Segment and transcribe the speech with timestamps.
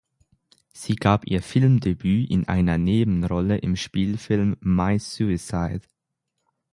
[0.73, 5.81] Sie gab ihr Filmdebüt in einer Nebenrolle im Spielfilm "My Suicide".